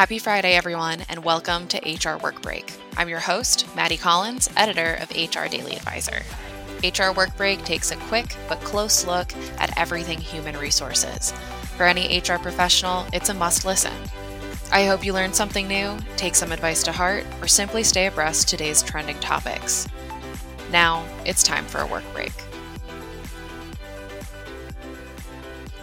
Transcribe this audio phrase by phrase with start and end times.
[0.00, 2.72] Happy Friday, everyone, and welcome to HR Work Break.
[2.96, 6.22] I'm your host, Maddie Collins, editor of HR Daily Advisor.
[6.82, 11.32] HR Work Break takes a quick but close look at everything human resources.
[11.76, 13.92] For any HR professional, it's a must listen.
[14.72, 18.48] I hope you learned something new, take some advice to heart, or simply stay abreast
[18.48, 19.86] today's trending topics.
[20.72, 22.32] Now, it's time for a work break.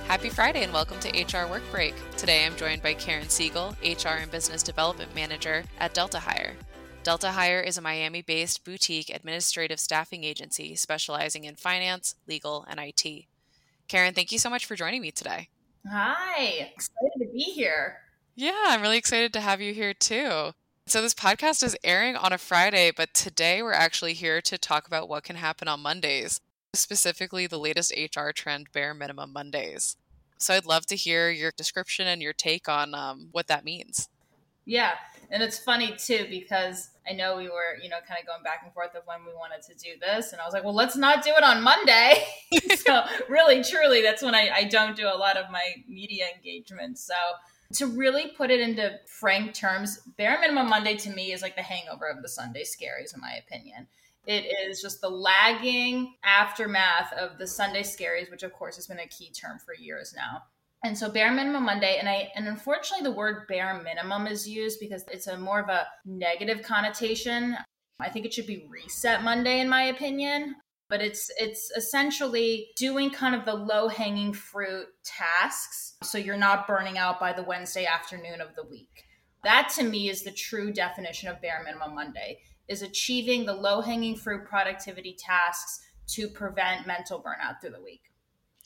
[0.07, 1.93] Happy Friday and welcome to HR Work Break.
[2.15, 6.53] Today I'm joined by Karen Siegel, HR and Business Development Manager at Delta Hire.
[7.03, 12.79] Delta Hire is a Miami based boutique administrative staffing agency specializing in finance, legal, and
[12.79, 13.25] IT.
[13.89, 15.49] Karen, thank you so much for joining me today.
[15.91, 17.97] Hi, excited to be here.
[18.33, 20.53] Yeah, I'm really excited to have you here too.
[20.85, 24.87] So, this podcast is airing on a Friday, but today we're actually here to talk
[24.87, 26.39] about what can happen on Mondays
[26.79, 29.97] specifically the latest HR trend, Bare Minimum Mondays.
[30.37, 34.09] So I'd love to hear your description and your take on um, what that means.
[34.65, 34.91] Yeah,
[35.31, 38.61] and it's funny too because I know we were, you know, kind of going back
[38.65, 40.97] and forth of when we wanted to do this, and I was like, well, let's
[40.97, 42.25] not do it on Monday.
[42.75, 46.99] so really, truly, that's when I, I don't do a lot of my media engagement.
[46.99, 47.15] So
[47.75, 51.61] to really put it into frank terms, bare minimum Monday to me is like the
[51.61, 53.87] hangover of the Sunday scaries, in my opinion.
[54.27, 58.99] It is just the lagging aftermath of the Sunday scaries, which of course has been
[58.99, 60.43] a key term for years now.
[60.83, 64.79] And so bare minimum Monday, and I and unfortunately the word bare minimum is used
[64.81, 67.57] because it's a more of a negative connotation.
[67.99, 70.55] I think it should be reset Monday in my opinion.
[70.89, 76.67] But it's it's essentially doing kind of the low hanging fruit tasks so you're not
[76.67, 79.05] burning out by the Wednesday afternoon of the week.
[79.43, 83.81] That to me is the true definition of bare minimum Monday is achieving the low
[83.81, 88.01] hanging fruit productivity tasks to prevent mental burnout through the week.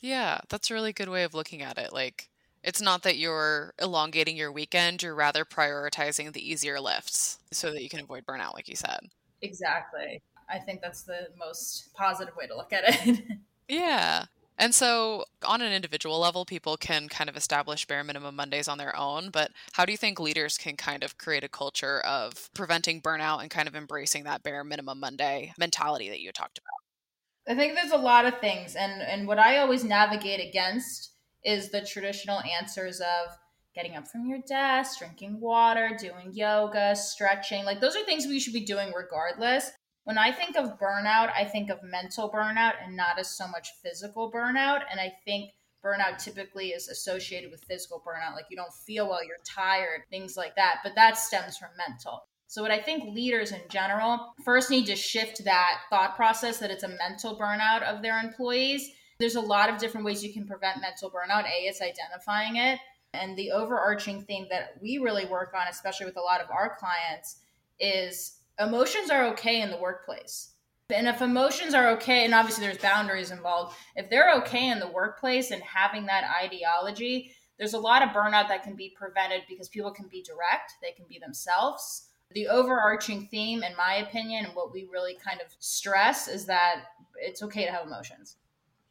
[0.00, 1.92] Yeah, that's a really good way of looking at it.
[1.92, 2.28] Like,
[2.64, 7.82] it's not that you're elongating your weekend, you're rather prioritizing the easier lifts so that
[7.82, 9.00] you can avoid burnout, like you said.
[9.42, 10.22] Exactly.
[10.48, 13.24] I think that's the most positive way to look at it.
[13.68, 14.24] yeah.
[14.58, 18.78] And so, on an individual level, people can kind of establish bare minimum Mondays on
[18.78, 19.30] their own.
[19.30, 23.40] But how do you think leaders can kind of create a culture of preventing burnout
[23.40, 27.52] and kind of embracing that bare minimum Monday mentality that you talked about?
[27.52, 28.76] I think there's a lot of things.
[28.76, 31.12] And, and what I always navigate against
[31.44, 33.36] is the traditional answers of
[33.74, 37.64] getting up from your desk, drinking water, doing yoga, stretching.
[37.64, 39.70] Like, those are things we should be doing regardless.
[40.04, 43.70] When I think of burnout, I think of mental burnout and not as so much
[43.82, 44.82] physical burnout.
[44.90, 45.52] And I think
[45.84, 50.36] burnout typically is associated with physical burnout, like you don't feel well, you're tired, things
[50.36, 50.78] like that.
[50.82, 52.24] But that stems from mental.
[52.48, 56.70] So, what I think leaders in general first need to shift that thought process that
[56.70, 58.90] it's a mental burnout of their employees.
[59.18, 61.44] There's a lot of different ways you can prevent mental burnout.
[61.44, 62.78] A, it's identifying it.
[63.14, 66.76] And the overarching thing that we really work on, especially with a lot of our
[66.76, 67.38] clients,
[67.78, 70.54] is emotions are okay in the workplace.
[70.90, 74.88] And if emotions are okay, and obviously there's boundaries involved, if they're okay in the
[74.88, 79.68] workplace and having that ideology, there's a lot of burnout that can be prevented because
[79.68, 82.08] people can be direct, they can be themselves.
[82.32, 86.84] The overarching theme, in my opinion, and what we really kind of stress is that
[87.16, 88.36] it's okay to have emotions.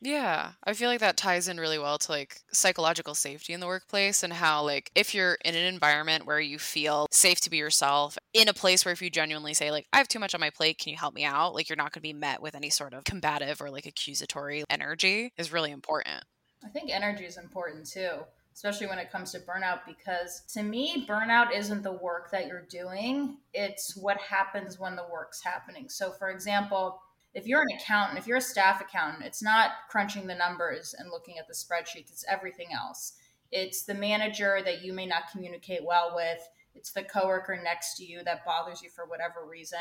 [0.03, 3.67] Yeah, I feel like that ties in really well to like psychological safety in the
[3.67, 7.57] workplace and how like if you're in an environment where you feel safe to be
[7.57, 10.41] yourself, in a place where if you genuinely say like I have too much on
[10.41, 11.53] my plate, can you help me out?
[11.53, 14.63] Like you're not going to be met with any sort of combative or like accusatory
[14.72, 16.23] energy is really important.
[16.66, 18.09] I think energy is important too,
[18.56, 22.66] especially when it comes to burnout because to me burnout isn't the work that you're
[22.72, 25.90] doing, it's what happens when the work's happening.
[25.90, 27.00] So for example,
[27.34, 31.09] if you're an accountant, if you're a staff accountant, it's not crunching the numbers and
[31.09, 33.14] looking at the spreadsheets, it's everything else.
[33.52, 38.06] It's the manager that you may not communicate well with, it's the coworker next to
[38.06, 39.80] you that bothers you for whatever reason.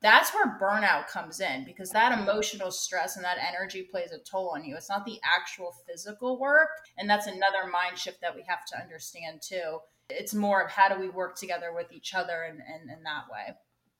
[0.00, 4.52] That's where burnout comes in because that emotional stress and that energy plays a toll
[4.54, 4.76] on you.
[4.76, 6.68] It's not the actual physical work.
[6.96, 9.78] And that's another mind shift that we have to understand too.
[10.08, 13.24] It's more of how do we work together with each other and in, in that
[13.28, 13.56] way.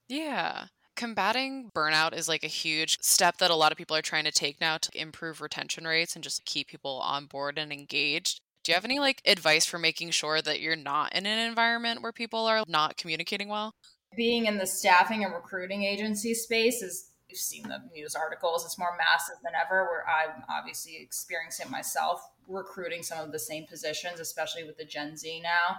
[0.09, 0.67] Yeah
[0.99, 4.33] combating burnout is like a huge step that a lot of people are trying to
[4.33, 8.41] take now to improve retention rates and just keep people on board and engaged.
[8.65, 12.03] Do you have any like advice for making sure that you're not in an environment
[12.03, 13.77] where people are not communicating well?
[14.17, 18.79] Being in the staffing and recruiting agency space is you've seen the news articles, it's
[18.79, 23.67] more massive than ever where I'm obviously experiencing it myself, recruiting some of the same
[23.67, 25.77] positions, especially with the Gen Z now.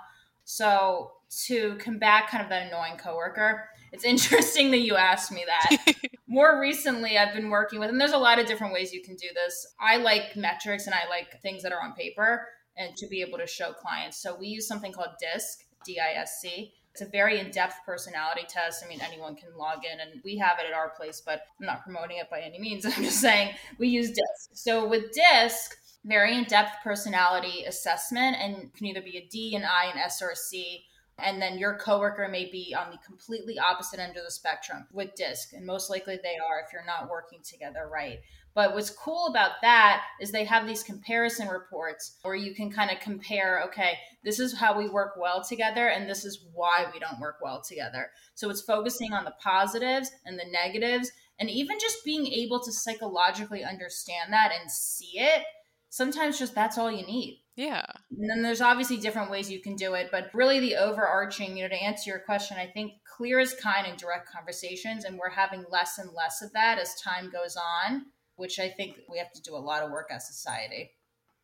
[0.50, 1.12] So
[1.46, 5.96] to combat kind of that annoying coworker, it's interesting that you asked me that.
[6.28, 9.16] More recently, I've been working with, and there's a lot of different ways you can
[9.16, 9.76] do this.
[9.80, 12.48] I like metrics and I like things that are on paper
[12.78, 14.18] and to be able to show clients.
[14.18, 15.66] So we use something called DISC.
[15.86, 16.72] DISC.
[16.94, 18.84] It's a very in depth personality test.
[18.84, 21.68] I mean, anyone can log in, and we have it at our place, but I'm
[21.68, 22.86] not promoting it by any means.
[22.88, 24.50] I'm just saying we use DISC.
[24.54, 25.76] So with DISC,
[26.06, 30.22] very in depth personality assessment, and can either be a D, an I, an S,
[30.22, 30.86] or a C.
[31.22, 35.16] And then your coworker may be on the completely opposite end of the spectrum with
[35.16, 38.20] disc and most likely they are if you're not working together right.
[38.56, 42.90] But what's cool about that is they have these comparison reports where you can kind
[42.90, 47.00] of compare okay this is how we work well together and this is why we
[47.00, 48.12] don't work well together.
[48.36, 52.72] So it's focusing on the positives and the negatives and even just being able to
[52.72, 55.44] psychologically understand that and see it
[55.90, 57.84] sometimes just that's all you need yeah.
[58.18, 61.64] And then there's obviously different ways you can do it, but really the overarching, you
[61.64, 65.30] know, to answer your question, I think clear is kind and direct conversations, and we're
[65.30, 68.06] having less and less of that as time goes on,
[68.38, 70.92] which I think we have to do a lot of work as society.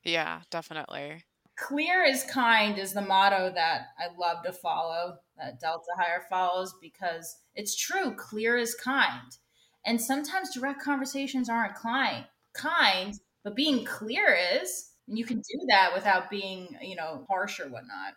[0.06, 1.26] Yeah, definitely.
[1.58, 6.74] Clear is kind is the motto that I love to follow, that Delta Hire follows,
[6.82, 8.16] because it's true.
[8.16, 9.36] Clear is kind.
[9.86, 15.66] And sometimes direct conversations aren't kind, kind, but being clear is and you can do
[15.70, 18.16] that without being, you know, harsh or whatnot.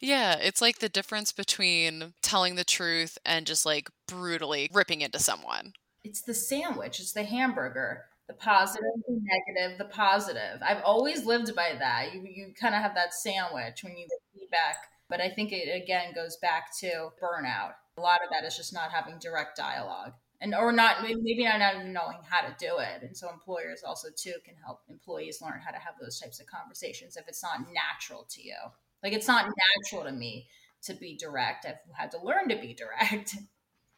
[0.00, 5.18] Yeah, it's like the difference between telling the truth and just like brutally ripping into
[5.18, 5.72] someone.
[6.04, 8.04] It's the sandwich, it's the hamburger.
[8.28, 10.60] The positive, the negative, the positive.
[10.62, 12.12] I've always lived by that.
[12.12, 14.76] You you kind of have that sandwich when you get feedback.
[15.08, 17.72] But I think it again goes back to burnout.
[17.96, 21.74] A lot of that is just not having direct dialogue and or not maybe not
[21.74, 25.60] even knowing how to do it and so employers also too can help employees learn
[25.64, 28.56] how to have those types of conversations if it's not natural to you
[29.02, 29.50] like it's not
[29.84, 30.48] natural to me
[30.82, 33.36] to be direct i've had to learn to be direct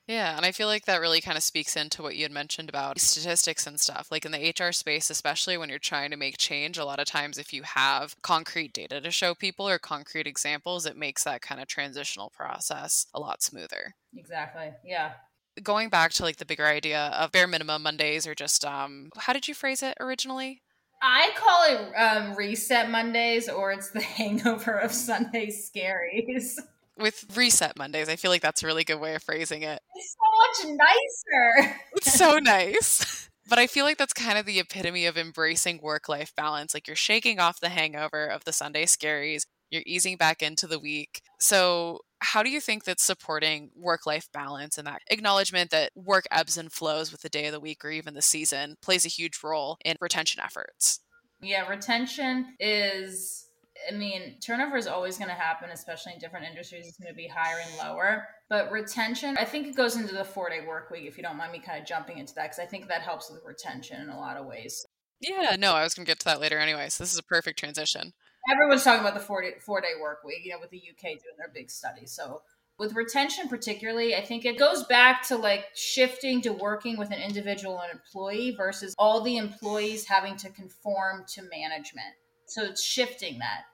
[0.06, 2.68] Yeah, and I feel like that really kind of speaks into what you had mentioned
[2.68, 4.08] about statistics and stuff.
[4.10, 7.06] Like in the HR space, especially when you're trying to make change, a lot of
[7.06, 11.42] times if you have concrete data to show people or concrete examples, it makes that
[11.42, 13.94] kind of transitional process a lot smoother.
[14.16, 14.72] Exactly.
[14.84, 15.12] Yeah
[15.60, 19.32] going back to like the bigger idea of bare minimum Mondays or just um how
[19.32, 20.62] did you phrase it originally?
[21.02, 26.58] I call it um, reset Mondays or it's the hangover of Sunday scaries.
[26.98, 29.80] With reset Mondays, I feel like that's a really good way of phrasing it.
[29.94, 31.76] It's so much nicer.
[31.94, 33.28] It's so nice.
[33.48, 36.72] But I feel like that's kind of the epitome of embracing work life balance.
[36.72, 40.78] Like you're shaking off the hangover of the Sunday scaries, you're easing back into the
[40.78, 41.20] week.
[41.40, 46.26] So, how do you think that supporting work life balance and that acknowledgement that work
[46.30, 49.08] ebbs and flows with the day of the week or even the season plays a
[49.08, 51.00] huge role in retention efforts?
[51.40, 53.46] Yeah, retention is
[53.90, 56.86] I mean, turnover is always going to happen, especially in different industries.
[56.86, 58.26] It's going to be higher and lower.
[58.50, 61.38] But retention, I think it goes into the four day work week, if you don't
[61.38, 64.10] mind me kind of jumping into that, because I think that helps with retention in
[64.10, 64.84] a lot of ways.
[65.20, 66.90] Yeah, no, I was going to get to that later anyway.
[66.90, 68.12] So this is a perfect transition
[68.50, 71.02] everyone's talking about the four day, four day work week, you know, with the UK
[71.02, 72.06] doing their big study.
[72.06, 72.42] So
[72.78, 77.20] with retention particularly, I think it goes back to like shifting to working with an
[77.20, 82.14] individual and employee versus all the employees having to conform to management.
[82.46, 83.64] So it's shifting that.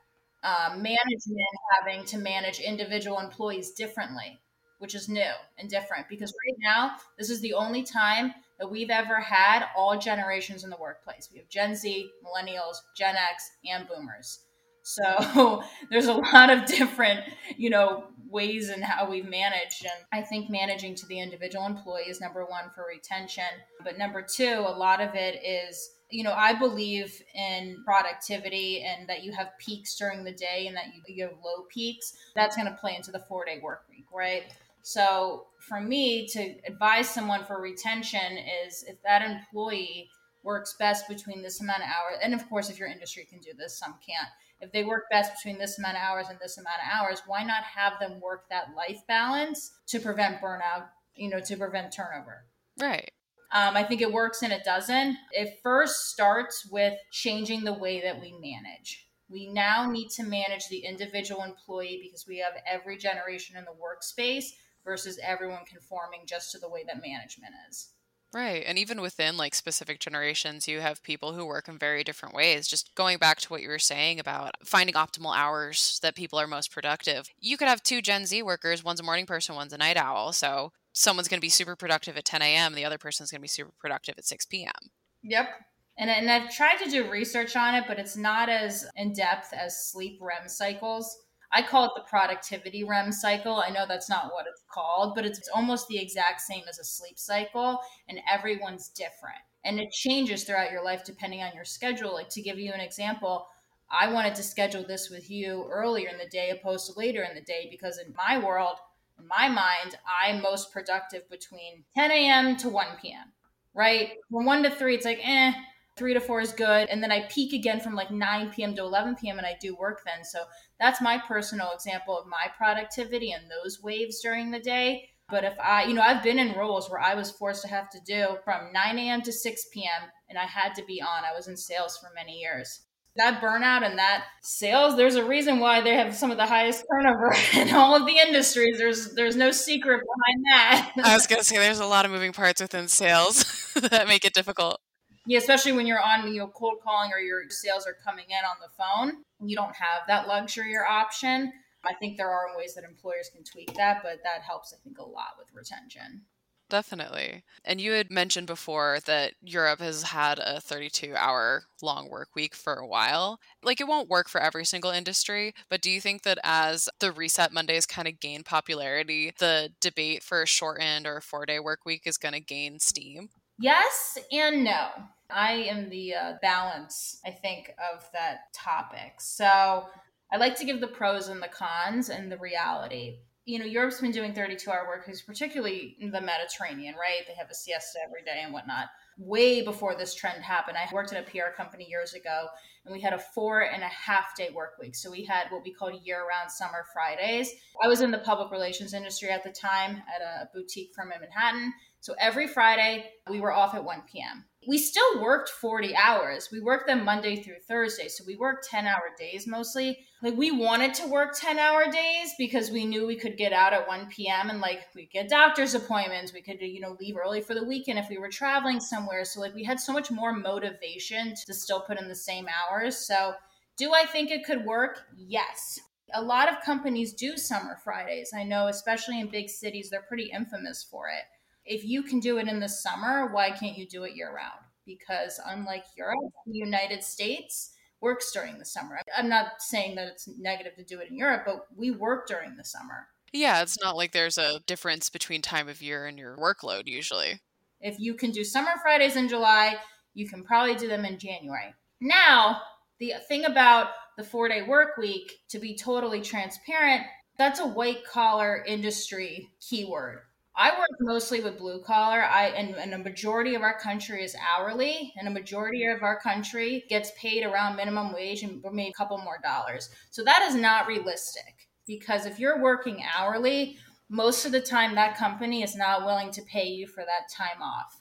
[0.42, 1.38] Um, management
[1.80, 4.40] having to manage individual employees differently,
[4.78, 8.90] which is new and different because right now, this is the only time that we've
[8.90, 11.28] ever had all generations in the workplace.
[11.32, 14.40] We have Gen Z, millennials, Gen X, and boomers.
[14.86, 17.20] So there's a lot of different,
[17.56, 19.84] you know, ways in how we've managed.
[19.84, 23.44] And I think managing to the individual employee is number one for retention.
[23.82, 29.08] But number two, a lot of it is, you know, I believe in productivity and
[29.08, 32.16] that you have peaks during the day and that you, you have low peaks.
[32.36, 34.44] That's going to play into the four day work week, right?
[34.82, 40.10] So for me to advise someone for retention is if that employee
[40.44, 43.50] works best between this amount of hours, and of course, if your industry can do
[43.58, 44.28] this, some can't
[44.60, 47.42] if they work best between this amount of hours and this amount of hours, why
[47.42, 52.46] not have them work that life balance to prevent burnout, you know, to prevent turnover?
[52.80, 53.10] Right.
[53.52, 55.16] Um, I think it works and it doesn't.
[55.32, 59.06] It first starts with changing the way that we manage.
[59.28, 63.70] We now need to manage the individual employee because we have every generation in the
[63.70, 64.46] workspace
[64.84, 67.90] versus everyone conforming just to the way that management is.
[68.36, 68.64] Right.
[68.66, 72.68] And even within like specific generations, you have people who work in very different ways.
[72.68, 76.46] Just going back to what you were saying about finding optimal hours that people are
[76.46, 77.30] most productive.
[77.40, 80.34] You could have two Gen Z workers, one's a morning person, one's a night owl.
[80.34, 83.42] So someone's going to be super productive at 10 a.m., the other person's going to
[83.42, 84.90] be super productive at 6 p.m.
[85.22, 85.48] Yep.
[85.96, 89.54] And, and I've tried to do research on it, but it's not as in depth
[89.54, 91.16] as sleep REM cycles.
[91.52, 93.56] I call it the productivity REM cycle.
[93.56, 96.84] I know that's not what it's called, but it's almost the exact same as a
[96.84, 99.38] sleep cycle, and everyone's different.
[99.64, 102.14] And it changes throughout your life depending on your schedule.
[102.14, 103.48] Like to give you an example,
[103.90, 107.34] I wanted to schedule this with you earlier in the day opposed to later in
[107.34, 108.76] the day because in my world,
[109.18, 112.56] in my mind, I'm most productive between 10 a.m.
[112.58, 113.32] to 1 p.m.
[113.74, 114.12] Right?
[114.30, 115.52] From 1 to 3, it's like, eh,
[115.96, 116.88] 3 to 4 is good.
[116.88, 118.74] And then I peak again from like 9 p.m.
[118.76, 119.38] to 11 p.m.
[119.38, 120.24] and I do work then.
[120.24, 120.44] So
[120.78, 125.08] that's my personal example of my productivity and those waves during the day.
[125.28, 127.90] But if I, you know, I've been in roles where I was forced to have
[127.90, 129.22] to do from 9 a.m.
[129.22, 130.08] to 6 p.m.
[130.28, 131.24] and I had to be on.
[131.24, 132.82] I was in sales for many years
[133.16, 136.84] that burnout and that sales there's a reason why they have some of the highest
[136.90, 141.42] turnover in all of the industries there's there's no secret behind that i was to
[141.42, 144.80] say there's a lot of moving parts within sales that make it difficult
[145.26, 148.44] yeah especially when you're on you know cold calling or your sales are coming in
[148.44, 151.52] on the phone you don't have that luxury or option
[151.84, 154.98] i think there are ways that employers can tweak that but that helps i think
[154.98, 156.22] a lot with retention
[156.68, 157.44] Definitely.
[157.64, 162.56] And you had mentioned before that Europe has had a 32 hour long work week
[162.56, 163.38] for a while.
[163.62, 167.12] Like it won't work for every single industry, but do you think that as the
[167.12, 171.80] Reset Mondays kind of gain popularity, the debate for a shortened or four day work
[171.86, 173.28] week is going to gain steam?
[173.58, 174.88] Yes and no.
[175.30, 179.20] I am the uh, balance, I think, of that topic.
[179.20, 179.86] So
[180.32, 184.00] I like to give the pros and the cons and the reality you know, Europe's
[184.00, 187.24] been doing 32 hour work because particularly in the Mediterranean, right?
[187.28, 188.86] They have a siesta every day and whatnot.
[189.18, 192.48] Way before this trend happened, I worked at a PR company years ago
[192.84, 194.96] and we had a four and a half day work week.
[194.96, 197.52] So we had what we called year round summer Fridays.
[197.82, 201.20] I was in the public relations industry at the time at a boutique firm in
[201.20, 201.72] Manhattan.
[202.06, 206.48] So every Friday we were off at 1 p.m we still worked 40 hours.
[206.50, 208.08] We worked them Monday through Thursday.
[208.08, 209.98] So we worked 10 hour days mostly.
[210.22, 213.72] Like we wanted to work 10 hour days because we knew we could get out
[213.72, 214.50] at 1 p.m.
[214.50, 216.32] and like we get doctor's appointments.
[216.32, 219.24] We could, you know, leave early for the weekend if we were traveling somewhere.
[219.24, 222.96] So like we had so much more motivation to still put in the same hours.
[222.96, 223.34] So
[223.76, 225.02] do I think it could work?
[225.16, 225.78] Yes.
[226.14, 228.32] A lot of companies do summer Fridays.
[228.34, 231.24] I know, especially in big cities, they're pretty infamous for it
[231.66, 234.60] if you can do it in the summer, why can't you do it year round?
[234.86, 239.00] Because unlike Europe, the United States works during the summer.
[239.16, 242.56] I'm not saying that it's negative to do it in Europe, but we work during
[242.56, 243.08] the summer.
[243.32, 247.40] Yeah, it's not like there's a difference between time of year and your workload usually.
[247.80, 249.76] If you can do summer Fridays in July,
[250.14, 251.74] you can probably do them in January.
[252.00, 252.62] Now,
[252.98, 257.02] the thing about the four day work week, to be totally transparent,
[257.36, 260.20] that's a white collar industry keyword.
[260.58, 262.22] I work mostly with blue collar.
[262.22, 266.18] I and, and a majority of our country is hourly, and a majority of our
[266.18, 269.90] country gets paid around minimum wage and maybe a couple more dollars.
[270.10, 273.76] So that is not realistic because if you're working hourly,
[274.08, 277.60] most of the time that company is not willing to pay you for that time
[277.60, 278.00] off.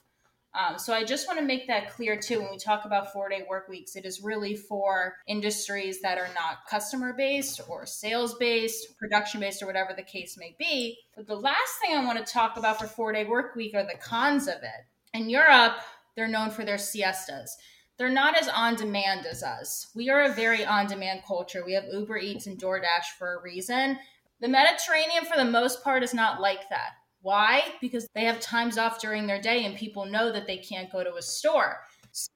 [0.56, 2.40] Um, so I just want to make that clear too.
[2.40, 6.30] When we talk about four day work weeks, it is really for industries that are
[6.34, 10.98] not customer based or sales based, production based, or whatever the case may be.
[11.14, 13.84] But the last thing I want to talk about for four day work week are
[13.84, 14.86] the cons of it.
[15.12, 15.76] In Europe,
[16.14, 17.54] they're known for their siestas.
[17.98, 19.88] They're not as on demand as us.
[19.94, 21.64] We are a very on demand culture.
[21.64, 23.98] We have Uber Eats and DoorDash for a reason.
[24.40, 26.92] The Mediterranean, for the most part, is not like that
[27.26, 27.64] why?
[27.80, 31.02] Because they have times off during their day and people know that they can't go
[31.02, 31.80] to a store.
[32.12, 32.30] So,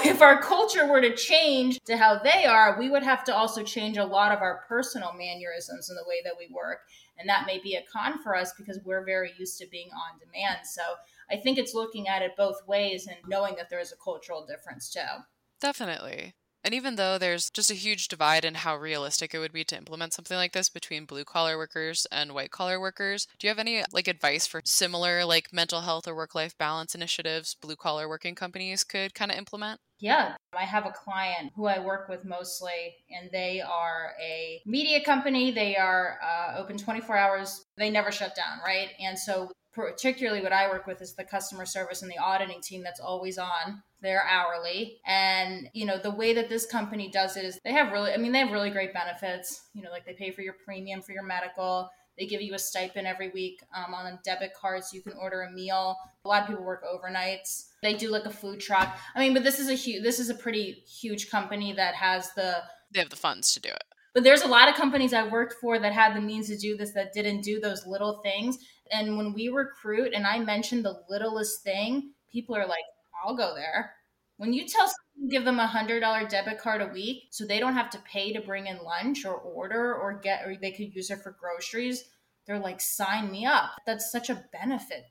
[0.04, 3.62] if our culture were to change to how they are, we would have to also
[3.62, 6.80] change a lot of our personal mannerisms in the way that we work.
[7.18, 10.18] And that may be a con for us because we're very used to being on
[10.18, 10.66] demand.
[10.66, 10.82] So,
[11.30, 14.44] I think it's looking at it both ways and knowing that there is a cultural
[14.44, 15.22] difference too.
[15.60, 16.34] Definitely.
[16.64, 19.76] And even though there's just a huge divide in how realistic it would be to
[19.76, 23.58] implement something like this between blue collar workers and white collar workers, do you have
[23.58, 28.08] any like advice for similar like mental health or work life balance initiatives blue collar
[28.08, 29.80] working companies could kind of implement?
[29.98, 35.00] Yeah, I have a client who I work with mostly, and they are a media
[35.04, 35.52] company.
[35.52, 37.64] They are uh, open 24 hours.
[37.76, 38.88] They never shut down, right?
[38.98, 42.82] And so particularly what I work with is the customer service and the auditing team
[42.82, 43.82] that's always on.
[44.02, 44.98] They're hourly.
[45.06, 48.16] And, you know, the way that this company does it is they have really, I
[48.16, 49.62] mean, they have really great benefits.
[49.74, 51.88] You know, like they pay for your premium for your medical.
[52.18, 55.14] They give you a stipend every week um, on a debit card so you can
[55.14, 55.96] order a meal.
[56.24, 57.68] A lot of people work overnights.
[57.82, 58.98] They do like a food truck.
[59.14, 62.32] I mean, but this is a huge, this is a pretty huge company that has
[62.34, 62.56] the,
[62.92, 63.84] they have the funds to do it.
[64.14, 66.76] But there's a lot of companies I worked for that had the means to do
[66.76, 68.58] this that didn't do those little things.
[68.92, 72.84] And when we recruit and I mention the littlest thing, people are like,
[73.24, 73.92] I'll go there.
[74.36, 77.60] When you tell someone give them a hundred dollar debit card a week so they
[77.60, 80.94] don't have to pay to bring in lunch or order or get or they could
[80.94, 82.04] use it for groceries,
[82.46, 83.70] they're like, sign me up.
[83.86, 85.04] That's such a benefit.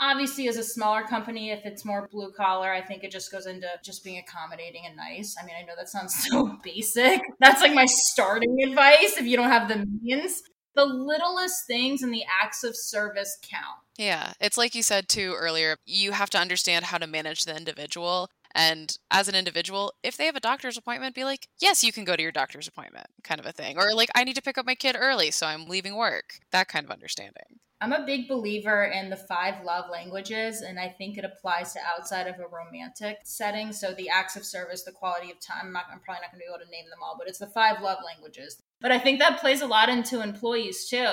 [0.00, 3.46] Obviously, as a smaller company, if it's more blue collar, I think it just goes
[3.46, 5.36] into just being accommodating and nice.
[5.40, 7.20] I mean, I know that sounds so basic.
[7.40, 10.42] That's like my starting advice if you don't have the means.
[10.74, 13.78] The littlest things and the acts of service count.
[13.96, 17.56] Yeah, it's like you said too earlier, you have to understand how to manage the
[17.56, 18.28] individual.
[18.56, 22.04] And as an individual, if they have a doctor's appointment, be like, yes, you can
[22.04, 23.76] go to your doctor's appointment, kind of a thing.
[23.76, 26.40] Or like, I need to pick up my kid early, so I'm leaving work.
[26.52, 27.60] That kind of understanding.
[27.80, 31.80] I'm a big believer in the five love languages, and I think it applies to
[31.80, 33.72] outside of a romantic setting.
[33.72, 35.58] So the acts of service, the quality of time.
[35.64, 37.40] I'm, not, I'm probably not going to be able to name them all, but it's
[37.40, 38.62] the five love languages.
[38.80, 41.08] But I think that plays a lot into employees too.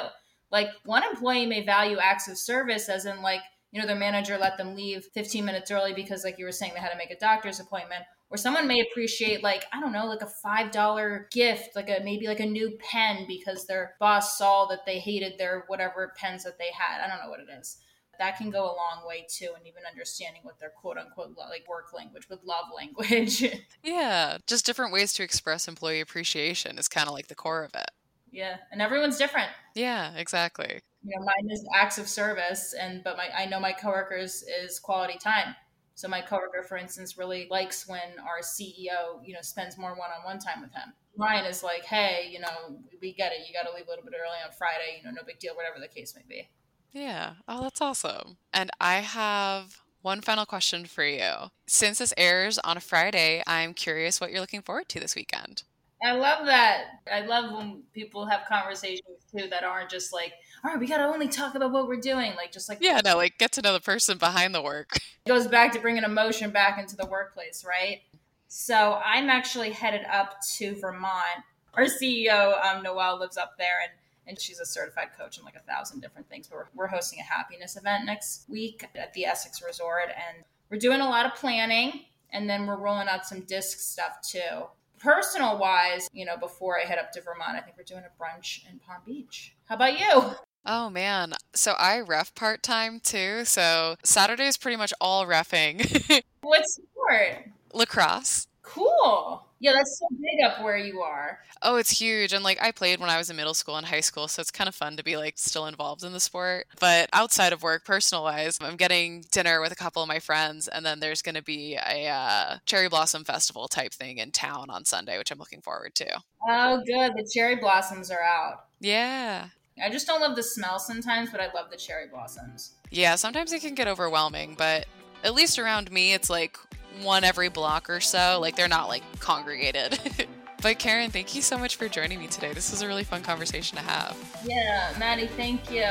[0.52, 3.42] Like one employee may value acts of service, as in like
[3.72, 6.74] you know, their manager let them leave 15 minutes early because, like you were saying,
[6.74, 8.04] they had to make a doctor's appointment.
[8.30, 12.28] Or someone may appreciate, like, I don't know, like a $5 gift, like a maybe
[12.28, 16.58] like a new pen because their boss saw that they hated their whatever pens that
[16.58, 17.02] they had.
[17.02, 17.78] I don't know what it is.
[18.22, 21.68] That can go a long way too, and even understanding what their quote unquote like
[21.68, 23.44] work language with love language.
[23.84, 27.74] yeah, just different ways to express employee appreciation is kind of like the core of
[27.74, 27.90] it.
[28.32, 29.50] Yeah, and everyone's different.
[29.76, 33.72] Yeah, exactly you know mine is acts of service and but my i know my
[33.72, 35.56] coworkers is quality time
[35.96, 40.40] so my coworker for instance really likes when our ceo you know spends more one-on-one
[40.40, 43.76] time with him mine is like hey you know we get it you got to
[43.76, 46.16] leave a little bit early on friday you know no big deal whatever the case
[46.16, 46.50] may be
[46.92, 51.32] yeah oh that's awesome and i have one final question for you
[51.68, 55.64] since this airs on a friday i'm curious what you're looking forward to this weekend
[56.04, 56.86] I love that.
[57.12, 60.34] I love when people have conversations too that aren't just like,
[60.64, 62.34] all right, we got to only talk about what we're doing.
[62.36, 64.98] Like, just like, yeah, no, like get to know the person behind the work.
[65.24, 68.02] It goes back to bringing emotion back into the workplace, right?
[68.48, 71.44] So I'm actually headed up to Vermont.
[71.76, 73.92] Our CEO, um, Noelle, lives up there and
[74.32, 76.48] and she's a certified coach in like a thousand different things.
[76.48, 80.80] But we're, we're hosting a happiness event next week at the Essex Resort, and we're
[80.80, 84.66] doing a lot of planning, and then we're rolling out some disc stuff too
[85.02, 88.24] personal wise, you know, before I head up to Vermont, I think we're doing a
[88.24, 89.56] brunch in Palm Beach.
[89.66, 90.36] How about you?
[90.66, 91.34] Oh man.
[91.56, 93.46] So I ref part time too.
[93.46, 96.22] So Saturday is pretty much all refing.
[96.42, 97.50] what sport?
[97.74, 98.48] Lacrosse.
[98.62, 99.44] Cool.
[99.62, 101.38] Yeah, that's so big up where you are.
[101.62, 102.34] Oh, it's huge.
[102.34, 104.50] And like I played when I was in middle school and high school, so it's
[104.50, 106.66] kind of fun to be like still involved in the sport.
[106.80, 110.68] But outside of work, personal wise, I'm getting dinner with a couple of my friends,
[110.68, 114.72] and then there's going to be a uh, cherry blossom festival type thing in town
[114.72, 116.22] on Sunday, which I'm looking forward to.
[116.50, 117.14] Oh, good.
[117.16, 118.66] The cherry blossoms are out.
[118.80, 119.50] Yeah.
[119.82, 122.74] I just don't love the smell sometimes, but I love the cherry blossoms.
[122.90, 124.88] Yeah, sometimes it can get overwhelming, but
[125.24, 126.58] at least around me, it's like
[127.02, 128.40] one every block or so.
[128.42, 130.00] Like they're not like congregated.
[130.62, 132.54] but Karen, thank you so much for joining me today.
[132.54, 134.18] This was a really fun conversation to have.
[134.46, 135.90] Yeah, Maddie, thank you.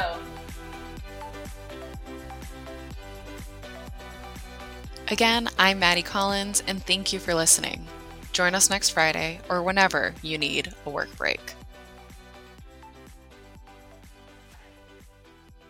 [5.08, 7.84] Again, I'm Maddie Collins, and thank you for listening.
[8.32, 11.40] Join us next Friday or whenever you need a work break.